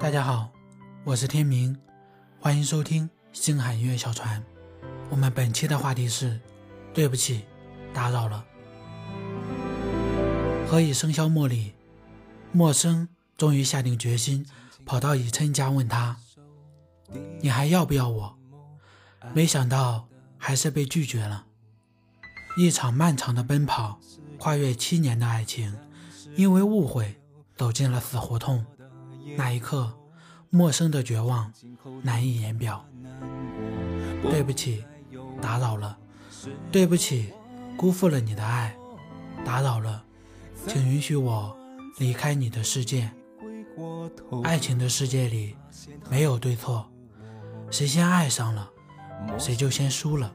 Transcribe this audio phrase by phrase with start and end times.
[0.00, 0.50] 大家好，
[1.04, 1.78] 我是天明，
[2.40, 4.42] 欢迎收听星海音乐小船。
[5.10, 6.40] 我们本期的话题是：
[6.94, 7.44] 对不起，
[7.92, 8.42] 打扰了。
[10.66, 11.74] 何以笙箫默里，
[12.50, 14.46] 默笙终于下定决心，
[14.86, 16.16] 跑到以琛家问他
[17.42, 18.38] ：“你还要不要我？”
[19.34, 20.08] 没想到
[20.38, 21.44] 还是被拒绝了。
[22.56, 24.00] 一场漫长的奔跑，
[24.38, 25.76] 跨越七年的爱情，
[26.36, 27.20] 因为误会
[27.54, 28.64] 走进了死胡同。
[29.36, 29.92] 那一刻，
[30.50, 31.52] 陌生的绝望
[32.02, 32.84] 难以言表。
[34.22, 34.84] 对不起，
[35.40, 35.98] 打扰了。
[36.72, 37.32] 对不起，
[37.76, 38.74] 辜负了你的爱。
[39.44, 40.04] 打扰了，
[40.66, 41.56] 请允许我
[41.98, 43.10] 离开你的世界。
[44.44, 45.56] 爱情的世界里
[46.10, 46.86] 没有对错，
[47.70, 48.70] 谁先爱上了，
[49.38, 50.32] 谁就先输了。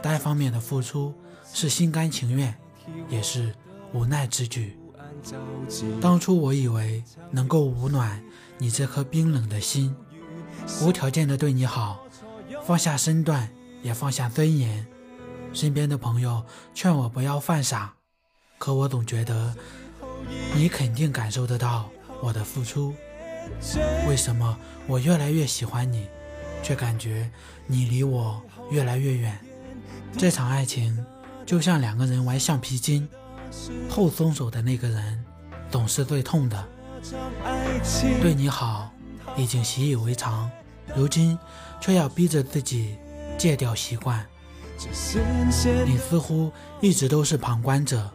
[0.00, 1.12] 单方面的付出
[1.44, 2.54] 是心甘情愿，
[3.08, 3.54] 也是
[3.92, 4.78] 无奈之举。
[6.00, 8.22] 当初我以为能够捂暖
[8.58, 9.94] 你这颗冰冷的心，
[10.82, 12.04] 无条件的对你好，
[12.64, 13.48] 放下身段
[13.82, 14.86] 也放下尊严。
[15.52, 17.94] 身边的朋友劝我不要犯傻，
[18.58, 19.54] 可我总觉得
[20.54, 21.88] 你肯定感受得到
[22.20, 22.94] 我的付出。
[24.08, 26.06] 为什么我越来越喜欢你，
[26.62, 27.30] 却感觉
[27.66, 29.38] 你离我越来越远？
[30.16, 31.04] 这场爱情
[31.46, 33.08] 就像两个人玩橡皮筋。
[33.88, 35.24] 后松手的那个人
[35.70, 36.68] 总是最痛的。
[38.22, 38.90] 对你好
[39.36, 40.50] 已经习以为常，
[40.96, 41.38] 如今
[41.80, 42.96] 却要逼着自己
[43.36, 44.24] 戒掉习惯。
[45.86, 48.10] 你似乎一直都是旁观者，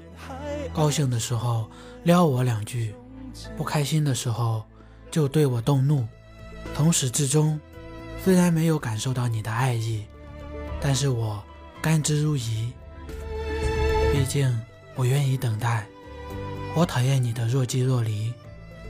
[0.74, 1.70] 高兴的时候
[2.04, 2.96] 撩我两句，
[3.56, 4.64] 不开心的时候
[5.12, 6.06] 就对我动怒。
[6.76, 7.60] 从始至终，
[8.24, 10.04] 虽然没有感受到你的爱意，
[10.82, 11.42] 但是我
[11.82, 12.72] 甘之如饴。
[14.12, 14.60] 毕竟。
[14.96, 15.88] 我愿意等待。
[16.76, 18.34] 我讨厌你的若即若离，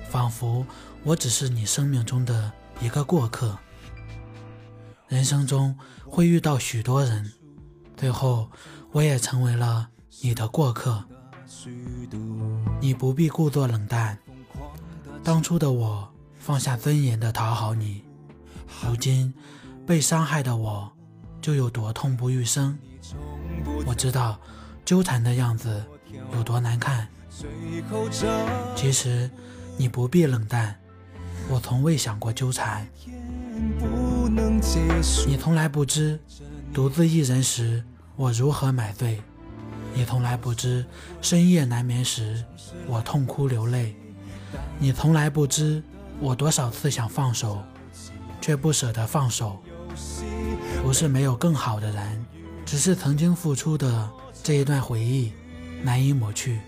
[0.09, 0.65] 仿佛
[1.03, 3.57] 我只是你生命中的一个过客。
[5.07, 7.31] 人生中会遇到许多人，
[7.95, 8.51] 最后
[8.91, 9.89] 我也成为了
[10.21, 11.05] 你的过客。
[12.79, 14.19] 你不必故作冷淡。
[15.23, 18.03] 当初的我放下尊严的讨好你，
[18.83, 19.33] 如今
[19.85, 20.91] 被伤害的我
[21.41, 22.77] 就有多痛不欲生。
[23.85, 24.39] 我知道
[24.89, 25.83] 纠缠的样子。
[26.33, 27.07] 有多难看？
[28.75, 29.29] 其实
[29.77, 30.75] 你不必冷淡，
[31.47, 32.87] 我从未想过纠缠。
[35.27, 36.19] 你从来不知
[36.73, 37.83] 独自一人时
[38.15, 39.21] 我如何买醉，
[39.93, 40.83] 你从来不知
[41.21, 42.43] 深夜难眠时
[42.87, 43.95] 我痛哭流泪，
[44.79, 45.83] 你从来不知
[46.19, 47.61] 我多少次想放手，
[48.41, 49.61] 却不舍得放手。
[50.81, 52.25] 不是没有更好的人，
[52.65, 54.09] 只是曾经付出的
[54.43, 55.31] 这一段回忆。
[55.81, 56.59] 难以抹去，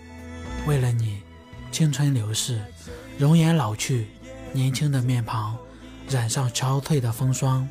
[0.65, 1.17] 为了你，
[1.69, 2.61] 青春流逝，
[3.17, 4.07] 容颜老去，
[4.53, 5.57] 年轻的面庞
[6.07, 7.67] 染上憔悴的风霜。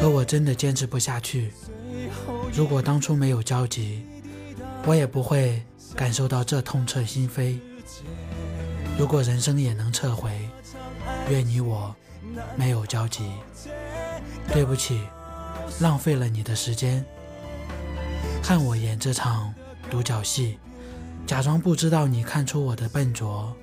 [0.00, 1.52] 可我真的坚持不下去。
[2.52, 4.02] 如果当初没有交集，
[4.84, 5.62] 我也不会
[5.94, 7.56] 感受到这痛彻心扉。
[8.98, 10.32] 如果人生也能撤回，
[11.30, 11.94] 愿你我
[12.56, 13.30] 没有交集。
[14.52, 15.00] 对不起，
[15.78, 17.06] 浪费了你的时间。
[18.42, 19.54] 看我演这场
[19.90, 20.58] 独角戏，
[21.26, 23.54] 假装不知道你看出我的笨拙，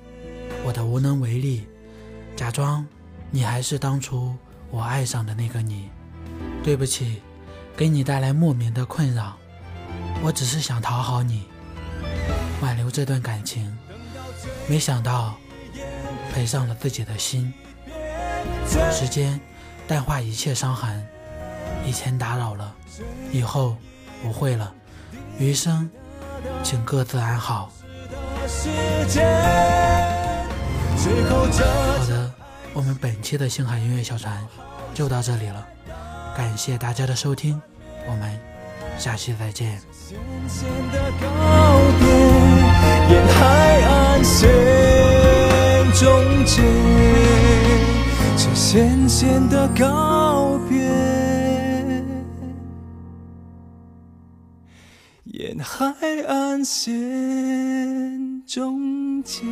[0.64, 1.66] 我的无能为力，
[2.34, 2.86] 假装
[3.30, 4.34] 你还是当初
[4.70, 5.90] 我爱上的那个你。
[6.62, 7.20] 对不起，
[7.76, 9.36] 给你带来莫名的困扰。
[10.22, 11.44] 我只是想讨好你，
[12.60, 13.76] 挽留这段感情，
[14.68, 15.34] 没想到
[16.32, 17.52] 赔上了自己的心。
[18.90, 19.38] 时间
[19.86, 21.06] 淡化一切伤痕，
[21.86, 22.74] 以前打扰了，
[23.32, 23.76] 以后
[24.22, 24.72] 不会了。
[25.38, 25.88] 余生，
[26.62, 27.70] 请各自安好。
[31.28, 31.46] 好
[32.08, 32.32] 的，
[32.72, 34.46] 我们本期的星海音乐小船
[34.94, 35.66] 就到这里了，
[36.36, 37.60] 感谢大家的收听，
[38.08, 38.40] 我们
[38.98, 39.80] 下期再见。
[43.10, 44.48] 沿海岸线
[45.94, 46.62] 终结。
[55.60, 55.92] 海
[56.26, 59.44] 岸线终结